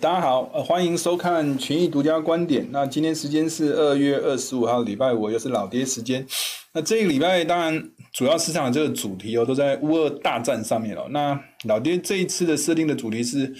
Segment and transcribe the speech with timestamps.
[0.00, 2.66] 大家好，呃，欢迎收看群益独家观点。
[2.70, 6.26] 那今天时间是二月二十五号，礼拜五，又是老爹时间。
[6.72, 11.06] 那这个礼拜当然主要市场的这个主题哦，都在乌俄大战上面哦。
[11.10, 13.54] 那老爹这一次的设定的主题是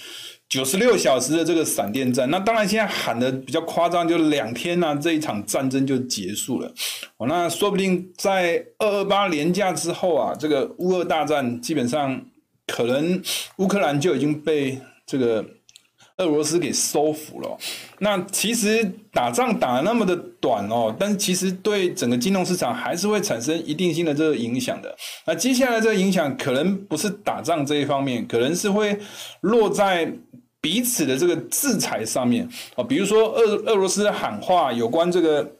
[0.48, 2.30] 九十六小时的这个闪电战。
[2.30, 6.72] 那当然现在喊的比较夸张，就两天呢，这一场战争就结束了。
[7.18, 12.24] 哦，那说不定在二二八连假之后啊，这个乌俄大战基本上
[12.66, 13.20] 可能
[13.58, 15.44] 乌克兰就已经被这个。
[16.20, 17.58] 俄罗斯给收服了，
[17.98, 24.94] 那其实打仗打得那么的短哦，但是其实对整个金融市场还是会产生一定性的这个影响的。
[25.26, 28.98] 那接下来这个影响可能不是打仗这一方面，可能是会
[29.40, 30.12] 落在
[30.60, 35.50] 彼此的这个制裁上面哦，比如说俄俄罗斯喊话有关这个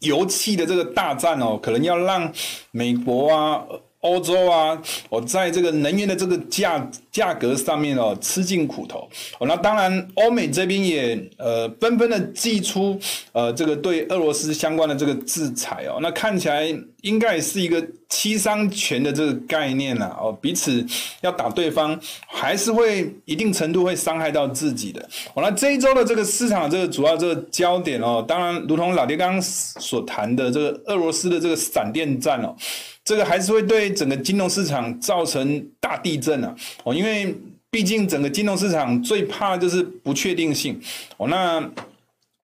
[0.00, 2.32] 油气的这个大战哦，可能要让
[2.70, 3.62] 美国啊。
[4.02, 9.08] 欧洲啊，我在这个能源的这个价价格上面哦，吃尽苦头。
[9.38, 12.98] 哦，那当然，欧美这边也呃纷纷的祭出
[13.32, 15.98] 呃这个对俄罗斯相关的这个制裁哦。
[16.02, 16.66] 那看起来
[17.02, 20.84] 应该是一个七伤拳的这个概念呐哦，彼此
[21.20, 25.00] 要打对方，还是会一定程度会伤害到自己的。
[25.34, 32.56] 哦，那这一周的这个市场这个主要这个焦点哦，当然如同老爹刚刚所谈的这个俄罗斯的这个闪电战哦。
[33.04, 36.54] 这个还是会对整个金融市场造成大地震啊！
[36.84, 37.34] 哦，因为
[37.68, 40.80] 毕竟整个金融市场最怕的就是不确定性
[41.16, 41.26] 哦。
[41.26, 41.68] 那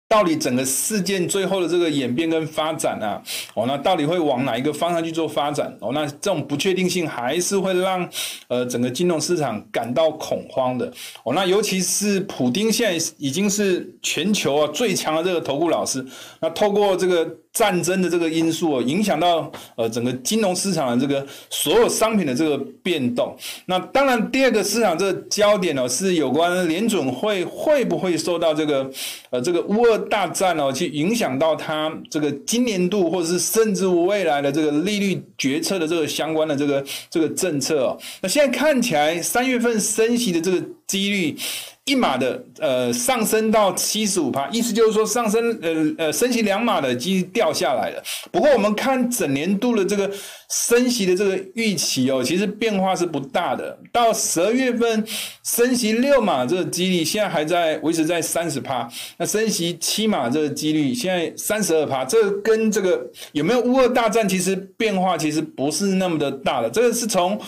[0.07, 3.21] 到底整个事件最后的这个演变跟发展啊，
[3.53, 5.77] 哦，那到底会往哪一个方向去做发展？
[5.81, 8.09] 哦，那这种不确定性还是会让
[8.47, 10.89] 呃整个金融市场感到恐慌的。
[11.25, 16.05] 哦，那尤其是普丁现在已经是全球啊最强的这个投顾老师，
[16.39, 17.29] 那透过这个。
[17.55, 23.33] 战争的这个因素哦，影响到呃整个金融市场的这个所有商品的这个变动。
[23.67, 28.91] 那当然，第二个市场这个焦点哦，是有关联准会会不会受到这个
[29.29, 37.97] 呃这个乌俄大战哦，去影响到它这个今年度或者是甚至未来的这个利率决策的这个相关的这个这个政策哦。
[38.21, 41.38] 那现在看起来，三月份升息的这个几率。
[41.85, 48.03] 一码的呃上升到七十五趴，意思就是说上升呃呃升息两码的几率掉下来了。
[48.31, 50.12] 不过我们看整年度的这个
[50.50, 53.78] 升息的这个预期哦，其实变化是不大的。
[53.91, 55.06] 到十二月份
[55.44, 66.69] 升息六码这个几率现在还在维持在三十趴，那升息七码这个几率现在三十二趴，这个跟这个有没有乌俄大战其实变化其实不是那么的大的。
[66.72, 67.40] 这个是从。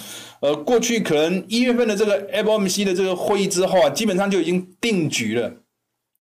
[0.41, 5.51] 呃，过去可能一月份的这个 FOMC 的这个会议之后啊，基本上就已经定局了。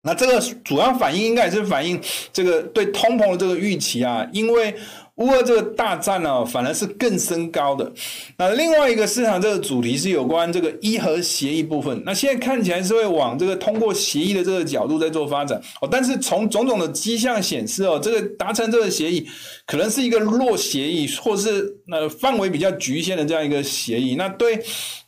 [0.03, 2.01] 那这个主要反应应该也是反映
[2.33, 4.75] 这个对通膨的这个预期啊，因为。
[5.21, 7.91] 乌俄这个大战呢、反而是更升高的。
[8.37, 12.01] 那另外一个市场这个主题是有关这个伊核协议部分。
[12.03, 15.87] 那现在看起来是会往这个通过协议的这个角度在做发展哦。
[15.89, 19.27] 但是从种种的迹象显示哦，这个达成这个协议
[19.67, 24.15] 可能是一个弱协议，或是呃范围比较局限的这样一个协议。
[24.15, 24.59] 那对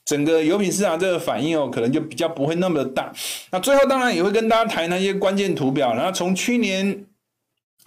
[0.05, 3.11] 整个油品市场这个反应哦，可能就比较不会那么的大。
[3.51, 5.93] 那最后当然也会跟大家谈谈一些关键图表。
[5.95, 7.05] 然后从去年。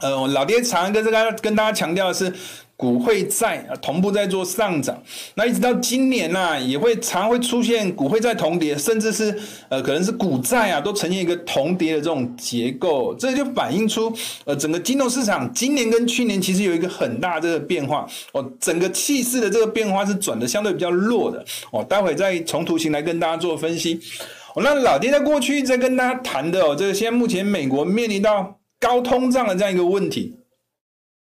[0.02, 2.30] 呃，老爹常跟这个跟大家强调的是，
[2.76, 5.02] 股汇债同步在做上涨，
[5.36, 9.34] 那一直到今年呐、也会常会出现股汇债同跌，甚至是
[9.70, 14.14] 呃，可能是股债啊，都呈现一个同跌的这种结构，这就反映出
[14.44, 23.98] 呃，整个金融市场今年跟去年其实有一个很大的这个变化哦，整个气势的这个变化是转的相对比较弱的哦，待会再从图形来跟大家做分析。
[24.54, 28.55] 哦，那老爹在过去在跟大家谈的哦，这个现在目前美国面临到。
[28.80, 30.36] 高通胀的这样一个问题，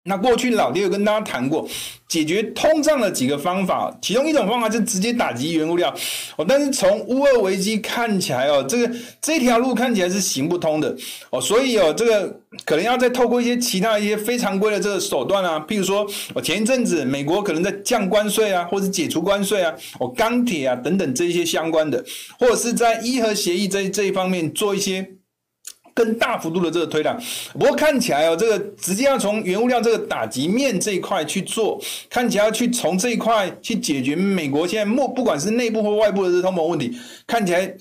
[0.06, 1.66] 那过去老爹有跟大家谈过
[2.10, 5.96] 解决通胀的几个方法，其中一种方法就直接打击原物料
[6.36, 6.46] 哦。
[6.46, 8.92] 但是从乌俄危机看起来哦，这个
[9.22, 10.94] 这条路看起来是行不通的
[11.30, 22.04] 哦，所以哦，这个可能要再透过一些其他一些非常规的这个手段啊，譬如说，我前一阵子美国可能在降关税啊，或者解除关税啊，哦，钢铁啊等等这一些相关的，
[22.38, 25.08] 或者是在伊核协议这这一方面做一些。
[25.94, 27.22] 更大幅度的这个推涨，
[27.54, 31.80] 不过看起来哦，这个直接要从原物料这个打击面这一块去做，
[32.10, 36.92] 看起来要去从这一块去解决美国现在莫不管是内部或外部的这通膨问题，
[37.28, 37.72] 看起来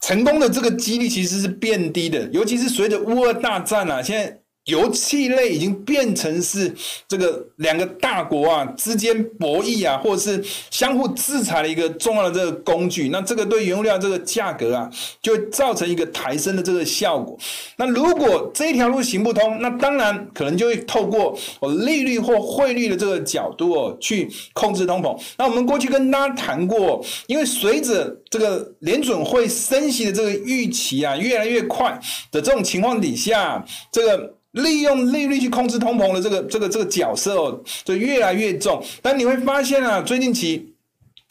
[0.00, 6.72] 成功的这个几率其实是变低的，尤其是随着乌俄大战啊，现在油气类已经变成是
[7.08, 13.08] 这个两个大国啊之间博弈啊，或者是相互制裁的一个重要的这个工具。
[13.08, 14.88] 那这个对原物料这个价格啊，
[15.22, 17.36] 就会造成一个抬升的这个效果。
[17.78, 25.18] 那如果这一条路行不通，那当然可能就会透过哦利率或汇率的这个角度哦去控制通膨。
[25.38, 31.98] 那我们过去跟大家谈过，因为随着这个联准会升息的这个预期啊越来越快
[32.30, 34.34] 的这种情况底下，这个。
[34.52, 38.82] 利用利率去控制通膨的这个这个这个角色哦，就越来越重。
[39.02, 40.69] 但你会发现啊，最近期。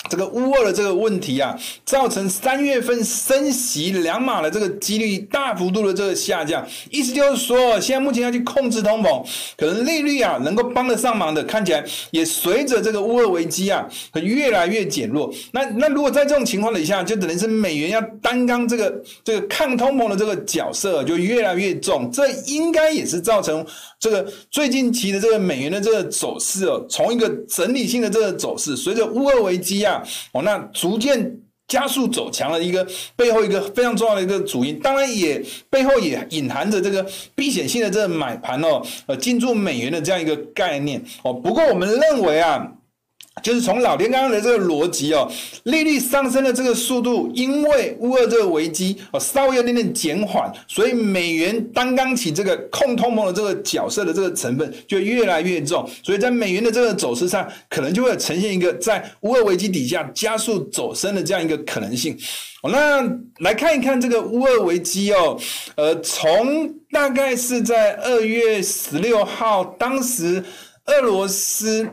[0.09, 6.65] 这个乌俄的这个问题啊，造成三月份升息两码的这个几率大幅度的这个下降。
[6.89, 9.23] 意思就是说，现在目前要去控制通膨，
[9.56, 15.31] 可能利率啊能够帮得上忙的，看起来也随着这个乌俄危机啊，可越来越减弱。
[15.51, 22.09] 那那如果在这种情况底下，就等于是美元要担纲这个这个抗通膨的这个角色就越来越重。
[22.12, 23.63] 这应该也是造成
[24.00, 29.99] 这个最近期的这个美元的这个走势哦，从一个整理性的这个走势，随着乌俄危机啊。
[30.34, 37.06] 哦，那逐渐加速走强的一个背后一个非常重要的一个主因，当然也背后也隐含着这个
[37.36, 41.34] 避险性的这个买盘哦，呃，进驻美元的这样一个概念哦。
[41.34, 42.72] 不过我们认为啊。
[43.41, 45.30] 就是从老爹刚刚的这个逻辑哦，
[45.63, 62.18] 利率上升的这个速度，因为乌俄这个危机哦稍微有点点减缓，所以美元担纲起这个控通膨的这个角色的这个成分就越来越重，所以在美元的这个走势上，可能就会呈现一个在乌俄危机底下加速走升的这样一个可能性。
[62.62, 63.01] 哦，那
[63.39, 65.39] 来看一看这个乌俄危机哦，
[65.75, 70.44] 呃，从大概是在二月十六号，当时
[70.86, 71.89] 俄罗斯。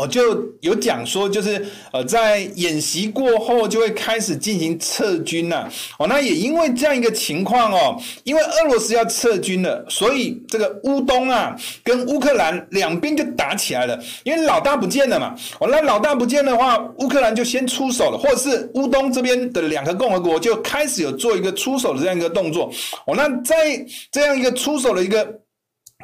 [0.00, 0.22] 我就
[0.62, 1.62] 有讲说，就是
[1.92, 5.68] 呃，在演习过后就会开始进行撤军呐。
[5.98, 11.54] 哦，那也因为这样一个情况哦，因为俄罗斯要撤军了，所以这个乌东啊
[11.84, 14.02] 跟乌克兰两边就打起来了。
[14.24, 22.72] 因为老大不见了嘛，哦，那老大不见的话，乌克兰就先出手了，或者是乌东这边的两个共和国就开始有做一个出手的这样一个动作。
[23.06, 25.40] 哦，那在这样一个出手的一个。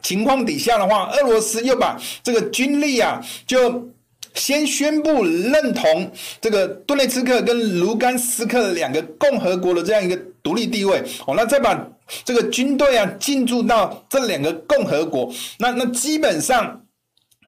[0.03, 3.89] 情况底下的话，俄罗斯又把这个军力啊，就
[4.35, 6.11] 先宣布认同
[6.41, 11.89] 这个顿涅茨克跟卢甘斯克两个共和国的这样一个独立地位哦，那再把
[12.25, 16.83] 这个军队啊进驻到这两个共和国，那那基本上。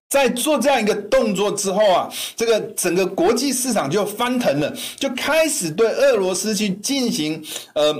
[0.08, 7.42] 在做这样一个动作之后啊，这个整个国际市场就翻腾了，就开始对俄罗斯去进行
[7.74, 7.92] 呃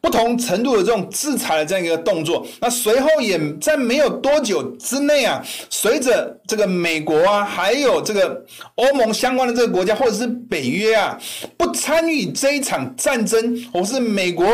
[0.00, 2.46] 不同程度的这种制裁的这样一个动作。
[2.60, 8.44] 那随后也在没有多久之内啊，随着这个美国啊，还有这个
[8.76, 11.18] 欧盟相关的这个国家，或者是北约啊，
[11.56, 14.46] 不参与这一场战争，或是美国。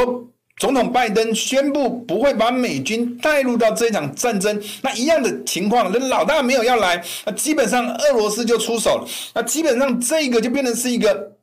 [0.56, 11.33] 总统拜登宣布不会把美军带入到这场战争，那一样的情况，那老大没有要来，那基本上俄罗斯就出手了，那基本上这个就变成是一个。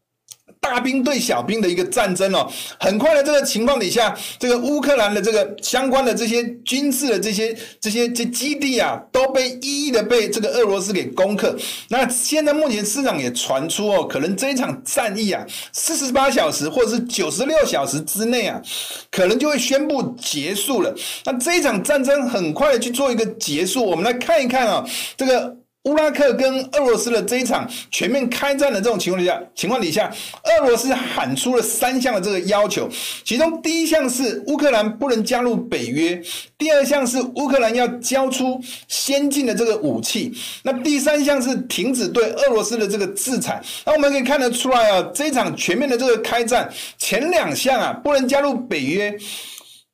[0.61, 2.49] 大兵对小兵的一个战争哦，
[2.79, 11.57] 很快的这个情况底下，这个乌克兰的这个相关的这些军事的这些这些这基地啊，都被一一的被这个俄罗斯给攻克。
[11.89, 15.43] 那现在目前市场也传出哦，可能这一场战役啊，
[15.73, 18.61] 四十八小时或者是九十六小时之内啊，
[19.09, 20.95] 可能就会宣布结束了。
[21.25, 24.85] 那这一场战争很快的去做一个结束，我们来看一看啊，
[25.17, 25.60] 这个。
[25.85, 30.13] 乌拉克跟俄罗斯的这一场全面开战的这种情况底下，情况底下，
[30.43, 32.87] 俄罗斯喊出了三项的这个要求，
[33.23, 36.21] 其中第一项是乌克兰不能加入北约，
[36.55, 43.59] 第二项是乌克兰要交出先进的这个武器，那第三项是停止对俄罗斯的这个制裁。
[43.83, 49.17] 那我们可以看得出来啊，这一场全面的这个开战，前两项啊不能加入北约，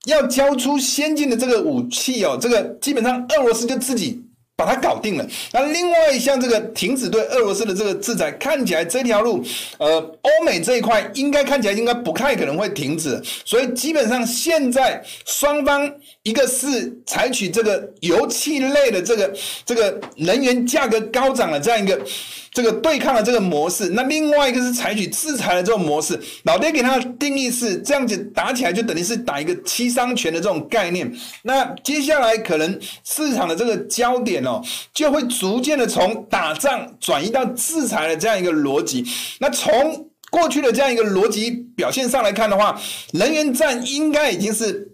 [0.06, 4.26] 要交出先进的这个武器哦，这个基本上俄罗斯就自己。
[4.58, 5.26] 把它搞定了。
[5.54, 9.42] 那另外一项这个停止对俄罗斯的这个制裁，看起来这条路，
[9.78, 13.22] 呃，欧美这一块应该看起来应该不太可能会停止。
[13.46, 15.90] 所以基本上现在双方
[16.24, 19.34] 一个是采取这个油气类的这个
[19.64, 21.98] 这个能源价格高涨的这样一个。
[22.58, 26.20] 这个对抗的这个模式，那另外一个是采取制裁的这种模式。
[26.46, 31.16] 老爹给他的定义是这样子打起来，就等于是打一个七伤拳的这种概念。
[31.44, 34.60] 那接下来可能市场的这个焦点哦，
[34.92, 39.06] 就会逐渐的从打仗转移到制裁的这样一个逻辑。
[39.40, 44.87] 那从过去的这样一个逻辑表现上来看的话，能源战应该已经是。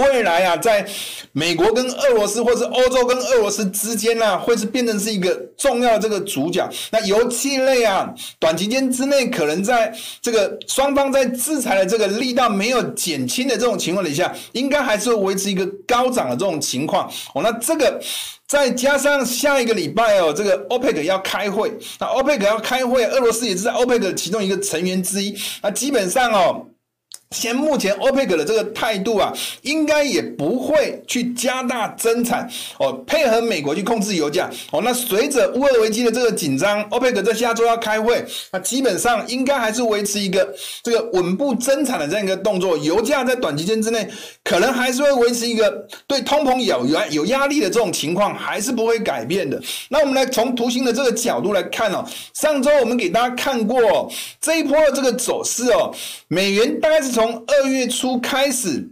[0.00, 0.86] 未来啊，在
[1.32, 6.68] 美国跟俄罗斯，或是欧洲跟俄罗斯之间呢、啊，会是变成是一个重要的这个主角。
[6.90, 17.06] 那油气类啊，短期间之内可能在这个双方在制裁的这个力道没有减轻的这种情况底下，应该还是会维持一个高涨的这种情况。
[17.34, 18.00] 哦，那这个
[18.48, 25.36] 再加上下一个礼拜哦，这个 OPEC 要开会，那 OPEC 要开会，俄罗斯也是在 OPEC 其中一个成员之一。
[25.62, 26.66] 那基本上哦。
[27.36, 29.32] 现目前欧佩克的这个态度啊，
[29.62, 34.80] 应该也不会去加大增产哦，配合美国去控制油价哦。
[34.82, 42.76] 那随着乌俄危机的这个紧张，欧佩克在下周要开会，那基本上应该还是维持一个这个稳步增产的这样一个动作。
[42.76, 44.10] 油价在短期间之内，
[44.42, 49.62] 可能还是会维持一个对通膨有有有压力的这种情况，还是不会改变的。
[49.90, 54.10] 那我们来从图形的这个角度来看哦，上周我们给大家看过
[54.40, 55.94] 这一波的这个走势哦，
[56.32, 58.88] 美元大概是从二月初开始。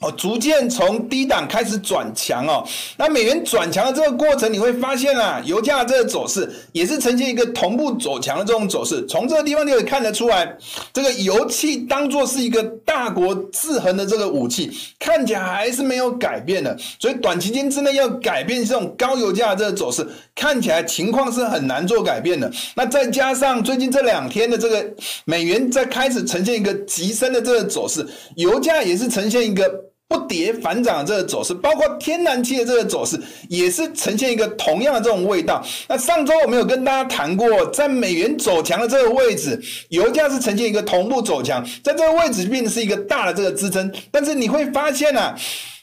[0.00, 2.66] 哦，逐渐从低档开始转强哦。
[2.96, 9.04] 那美元转强的这个过程，你会发现啊，油价这个走势也是呈现一个同步走强的这种走势。
[9.06, 10.56] 从这个地方就可以看得出来，
[10.92, 16.76] 这个油气当做是一个大国制衡的这个武器，看起来还是没有改变的。
[16.98, 22.50] 所以短期间之内要改变这种高油价的这个走势，看起来情况是很难做改变的。
[22.74, 24.84] 那再加上最近这两天的这个
[25.24, 29.71] 美元在开始呈现一个急升的这个走势，油价也是呈现一个。
[30.12, 35.64] 不跌反涨的这个走势，包括天然气的这个走势，也是呈现一个同样的这种味道。
[35.88, 43.90] 那上周我们有跟大家谈过，在美元走强的这个位置，油价是呈现一个同步走强，在这个位置变成是一个大的这个支撑。
[44.10, 45.34] 但是你会发现啊，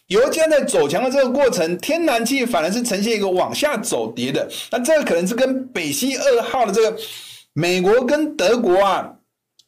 [0.07, 4.47] 油价在走强的这个过程，天然气反而是呈现一个往下走跌的。
[4.71, 6.95] 那这个可能是跟北溪二号的这个
[7.53, 9.09] 美国跟德国啊。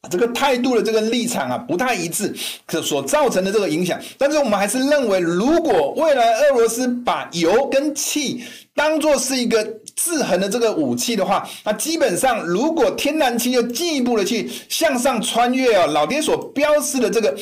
[0.10, 2.34] 这个态度的这个立场啊，不太一致，
[2.65, 4.00] 可所造成的这个影响。
[4.17, 8.43] 但是我们还是认为，如果未来俄罗斯把油跟气
[8.74, 9.63] 当做是一个
[9.96, 17.38] 制衡的这个武器的话，那基本上如果天然气又进一步的去向上穿越啊，老爹所标示的这个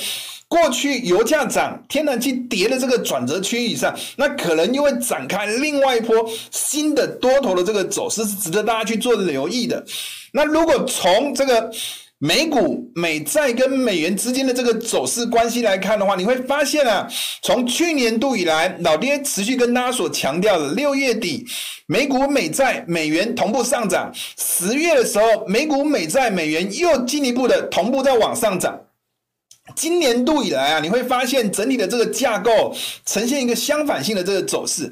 [0.49, 9.81] 过去油价涨、天然气跌的这个转折区域上，那可能又会展开另外一波新的多头的这个走势，是值得大家去做留意的。
[10.33, 11.71] 那如果从这个
[12.21, 17.07] 美股、美债跟美元之间的这个走势关系来看的话，你会发现啊，
[17.41, 21.47] 从去年度以来，老爹持续跟大家所强调的，六月底
[21.85, 28.77] 美股、美债、美元同步上涨，十月的时候，美股、美债、美元又进一步的同步在往上涨。
[29.73, 34.91] 今年度以来啊，你会发现整体的这个架构呈现一个相反性的这个走势。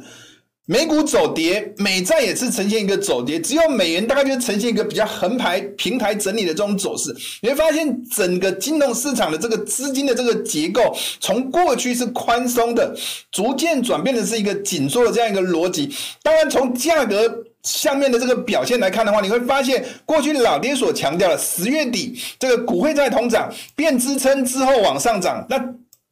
[0.69, 7.15] 美股走跌，美债也是呈现一个走跌，只有美元大概就呈现一个比较横排平台整理的这种走势。
[7.41, 12.93] 你会发现整个金融市场的这个资金的这个结构，从过去是宽松的，
[13.31, 15.89] 逐渐转变的是一个紧缩的这样一个逻辑。
[16.21, 25.57] 当然，从价格下面的这个表现来看的话，你会发现过去老爹所强调的十月底这个股汇债同涨变支撑之后往上涨，那。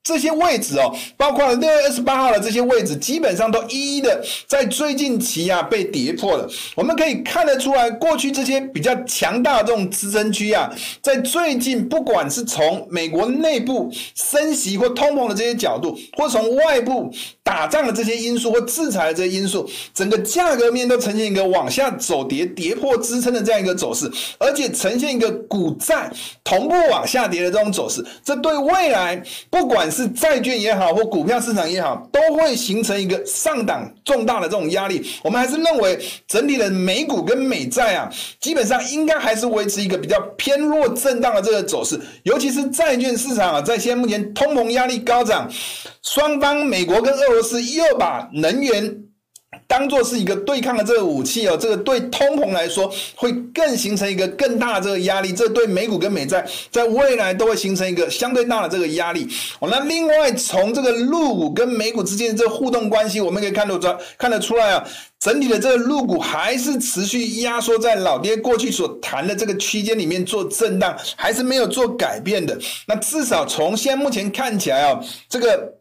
[0.06, 6.48] 这些位置哦，包括六月二十八号的这些位置，基本上都一一的在最近期啊被跌破了。
[6.76, 10.72] 我们可以看得出来，过去这些比较强大的这种支撑区啊，
[11.02, 24.08] 在最近不管是从美国内部升息或通膨的这些角度，或从外部打仗的这些因素或制裁的这些因素，整个价格面都呈现一个往下走跌、跌破支撑的这样一个走势，
[24.38, 26.12] 而且呈现一个股债
[26.44, 28.06] 同步往下跌的这种走势。
[28.24, 29.20] 这对未来
[29.50, 35.02] 不管是债券也好，或股票市场也好，都会形成一个上档重大的这种压力。
[35.24, 35.98] 我们还是认为
[36.28, 38.12] 整体的美股跟美债啊，
[38.42, 41.98] 基本上应该还是维持一个比较偏弱震荡的这个走势。
[42.24, 45.50] 尤其是债券市场啊，在现在目前通膨压力高涨，
[46.04, 49.05] 双方美国跟俄罗斯又把能源。
[49.68, 59.28] 当做是一个对抗的这个武器哦，这个对通膨来说会更形成一个更大的这个压力，这对美股跟美债在未来都会形成一个相对大的这个压力。
[59.60, 64.88] 哦，那另外从这个陆股跟美股之间的这个互动关系，我们可以看得出看得出来啊，
[65.20, 72.58] 整体的这个陆股还是持续压缩在老爹过去所谈的这个区间里面做震荡，还是没有做改变的。
[72.88, 75.76] 那至少从现在目前看起来啊，这个。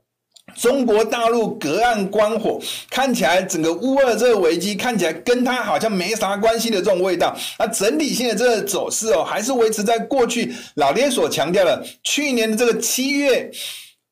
[0.56, 7.36] 中国大陆隔岸观火，看起来整个乌二这个危机看起来跟他好像没啥关系的这种味道。
[7.58, 13.50] 那整体性的这个走势哦，还是维持在过去老爹所强调的，去年的这个七月，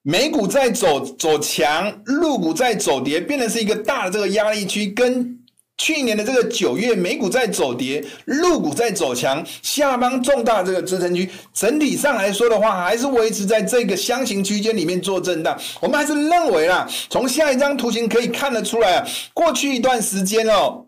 [0.02, 5.38] 美股在走走强，陆股在走跌，变成是一个大的这个压力区跟。
[5.82, 15.58] 去年的这个九月，美股在走跌，陆股在走强，下方重大这个支撑区，整体上来说的话，还是维持在这个箱型区间里面做震荡。
[15.80, 20.86] 我们还是认为啦，从下一张图形可以看得出来啊，过去一段时间哦。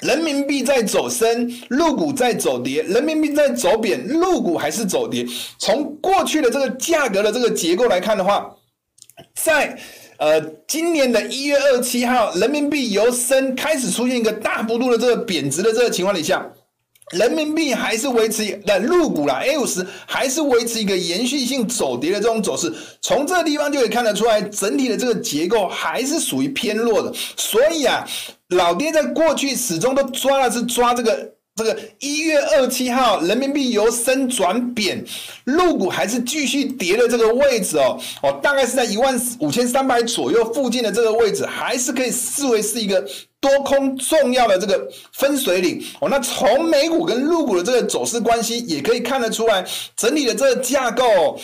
[0.00, 5.26] 人民币在走升，陆股在走跌；人民币在走贬，陆股还是走跌。
[5.58, 8.48] 从过去的这个价格的这个结构来看的话，
[9.34, 9.76] 在
[10.20, 16.46] 呃今年的一月二十七号，人民币由升开始出现一个大幅度的这个贬值的这个情况底下。
[17.12, 27.12] 人民币还是维持的入股啦，A50 还是维持一个延续性走跌的这种走势，从这个地方就可以看得出来，整体的这个结构还是属于偏弱的。
[27.36, 28.06] 所以啊，
[28.50, 35.04] 老爹在过去始终都抓的是抓这个这个一月二七号，人民币由升转贬，
[35.44, 43.06] 陆股还是继续跌的这个位置哦哦，大概是在一万五千三百左右附近的这个位置，还是可以视为是一个。
[43.42, 49.64] 多空重要的这个分水岭哦，那从美股跟陆股的这个走势关系也可以看得出来，
[49.96, 51.40] 整体的这个架构。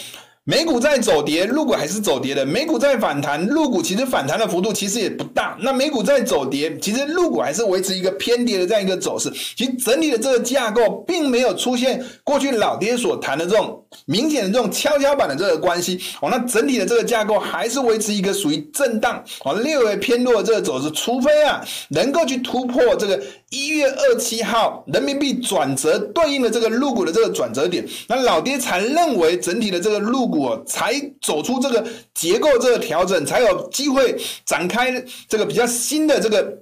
[0.49, 2.47] 美股在走跌，入股还是走跌的。
[2.47, 5.59] 美股在反弹，入股其实反弹的幅度其实也不大。
[5.61, 9.29] 那美股在走跌，其实入股还是维持一个偏跌的这样一个走势。
[9.57, 16.29] 其实整体的这个架构并没有出现过去老爹所谈的这种明显的这种跷跷板的这个关系哦。
[16.31, 20.91] 那整体的这个架构还是维持一个属于震荡哦，略微偏弱的这个走势。
[20.91, 30.37] 除非啊能够去突破这个一月二七号人民币转折对应的这个入股的这个转折点，那老爹才认为整体的这个入股。
[30.67, 31.85] 才走出这个
[32.15, 36.59] 结构这个调整，才有机会展开这个比较新的这个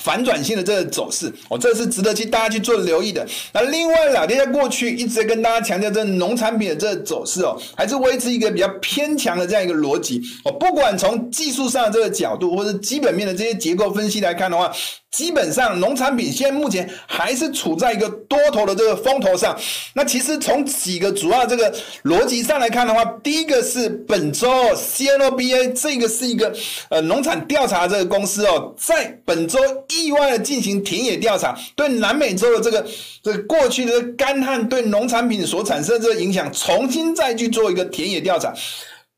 [0.00, 1.32] 反转性的这个走势。
[1.48, 3.26] 哦，这是值得去大家去做留意的。
[3.52, 10.20] 那另外，老爹在过去一直跟大家强调，这农产品的这个走势哦，还是维持一个比较偏强的这样一个逻辑。
[10.44, 14.72] 哦，不管从技术上的这个角度，或者基本面的这些结构分析来看的话。
[15.14, 19.56] 基本上，农产品现在目前还是处在一个多头的这个风头上。
[19.94, 26.52] 那其实从几个主要这个逻辑上来看的话，第一个是本周 CNOBA 这个是一个
[26.88, 32.84] 呃农产调查这个公司哦，在本周意外的进行田野调查，对南美洲的这个
[33.22, 38.52] 这过去的干旱对农产品所产生的这个影响，重新再去做一个田野调查。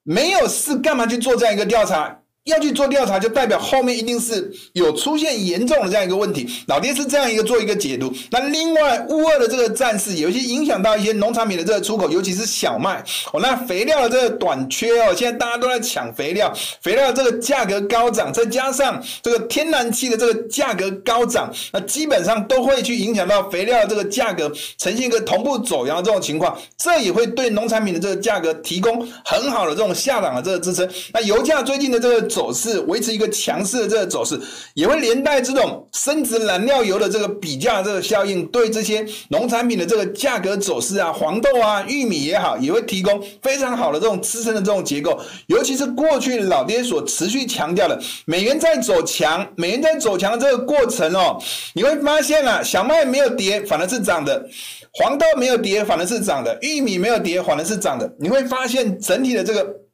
[0.03, 2.19] 没有事干嘛去做这样一个调查？
[2.47, 6.49] 要去做调查，就代表后面一定是有出现严重的这样一个问题。
[6.69, 8.13] 老爹是这样一个做一个解读。
[8.31, 13.05] 那另外，乌二的这个战事，有一些影响到一些农产品的这个出口，尤其是小麦。
[13.33, 26.57] 哦，那肥料的这个短缺哦，现在大家都在抢肥料，肥料这个价格高涨，再加上这个天然气的这个价格高涨，那基本上都会去影响到肥料的这个价格呈现一个同步走扬的这种情况。
[26.79, 30.89] 这也会对农产品的这个价格提供很好的这种下档的这个支撑。
[31.13, 32.36] 那油价最近的这个。
[32.37, 34.39] 走势维持一个强势的这个走势，
[34.75, 45.19] 也会连带这种升值燃料油的这个比价这个效应，对这些农产品的这个价格走势啊，黄豆啊、玉米也好，也会提供非常好的这种支撑的这种结构。
[45.47, 54.39] 尤其是过去老爹所持续强调的，美元在走强，美元在走强的这个过程哦，你会发现啊，小麦没有跌，反而是涨的；
[54.93, 58.13] 黄豆没有跌，反而是涨的；玉米没有跌，反而是涨的。
[58.21, 59.86] 你会发现整体的这个。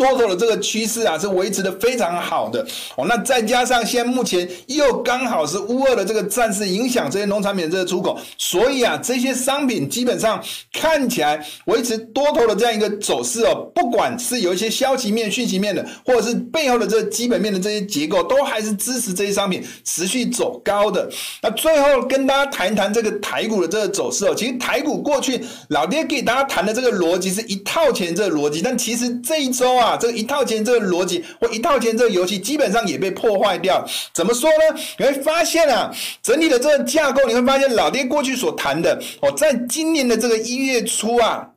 [0.00, 3.04] 多头的这个趋势啊，是维持的非常好的哦。
[3.06, 13.70] 那再加上现在目前又刚好是乌俄的这个战事影响这些农产品的这个出口，所以啊，这些商品基本上看起来维持多头的这样一个走势哦。
[13.74, 21.06] 不管是有一些消息面、讯息面的，或者是背后的这个基本面的这些结构，都还是支持这些商品持续走高的。
[21.42, 24.34] 那最后跟大家谈一谈这个台股的这个走势哦。
[24.34, 29.89] 其实台股过去老爹给大家谈的这个逻辑是一套钱这个逻辑，但其实这一周啊。
[29.96, 33.86] 这一套钱这个逻辑或一套钱这个游戏基本上也被破坏掉。
[34.12, 34.80] 怎么说呢？
[34.98, 41.48] 你会发现啊，整体的这个架构，你会发现老爹过去所谈的哦，在今年的这个一月初啊，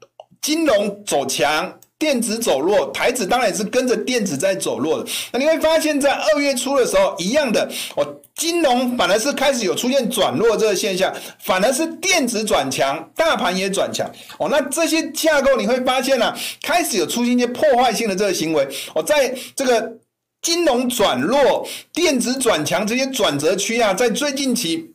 [0.42, 5.10] 金融走强，电子走弱，台指当然也是跟着电子在走弱的。
[5.32, 8.16] 那你会发现在二月初的时候，一样的哦。
[8.36, 14.50] 金融反而是开始有出现转弱这个现象，反而是电子转强，大盘也转强哦。
[14.50, 19.98] 那这些架构你会发现呢、啊，开始有出现一些破坏性的这个行为哦，在这个
[20.42, 24.93] 金融转弱、电子转强这些转折区啊，在最近期。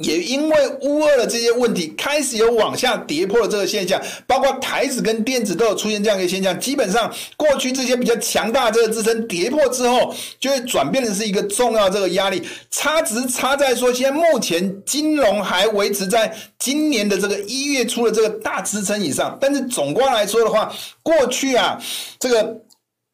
[0.00, 6.58] 也因为乌俄的这些问题，开始有往下跌破的这个现象，包括台指跟电子都有出现这样一个现象。
[6.58, 12.42] 基本上，过去这些比较强大的这个支撑跌破之后，就会转变的是一个重要的这个压力。
[12.70, 21.78] 差值差在说，现在目前金融还维持在今年的这个一月初的这个大支撑以上，但是总观来说的话，过去啊，
[22.18, 22.56] 这个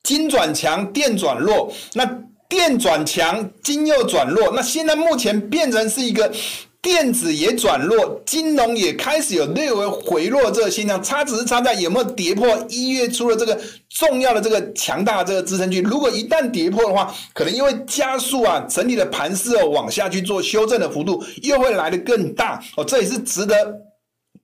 [0.05, 2.09] 金转强，电转弱，那。
[2.49, 6.33] 电转强，金又转弱，那现在目前变成是一个。
[6.83, 13.61] 电子也转弱，金融也开始有略微回落这个现象，差只是差在有没有跌破一月初的这个
[13.91, 15.81] 重要的这个强大的这个支撑区。
[15.83, 23.57] 如果一旦跌破的话，可能因为加速啊，整体的盘势哦往下去做修正的幅度又会来得更大哦，这也是值得。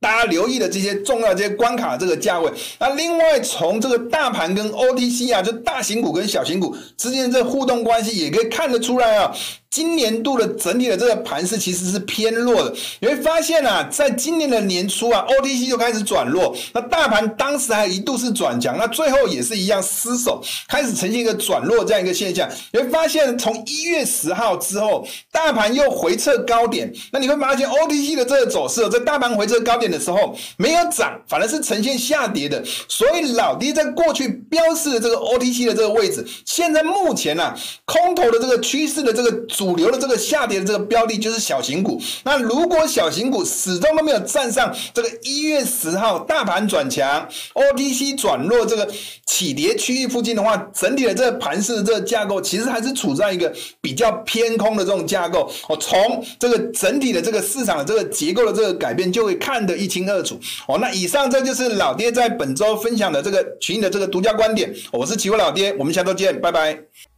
[0.01, 9.33] 大家留意的这些重要的这些关卡这个价位，那另外从这个大盘跟 OTC 啊，就大型股跟小型股之间这互动关系，也可以看得出来啊。
[9.73, 22.47] 今年度的整体的这个盘势其实是偏弱的，你会发现啊，在今年的年初啊，OTC 就开始转弱，那大盘当时还一度是转强，那最后也是一样失守，开始呈现一个转弱这样一个现象。
[22.71, 32.63] 你会发现，从一月十号之后，大盘又回测高点，那你会发现 OTC 的这个走势，在大盘回测高点的时候没有涨，反而是呈现下跌的。
[32.89, 37.57] 所以老爹在过去标示的这个 OTC 的这个位置，现在目前啊，
[37.87, 39.33] 空头的这个趋势的这个。
[39.63, 42.03] 主流的这个下跌的这个标的就是小型股。
[42.25, 48.91] 那如果小型股始终都没有站上这个一月十号大盘转强，OTC 转弱这个
[49.25, 55.49] 起跌区域附近的话，整体的这个盘势的这个架构其实还是处在一个比较偏空的这种架构。
[55.69, 60.37] 哦，从这个整体的这个市场的这个结构的这个改变，就会看得一清二楚。
[60.67, 64.75] 哦，那以上这就是老爹在本周分享的这个群益的这个独家观点。
[64.91, 67.12] 我是期货老爹，我们下周见，拜拜。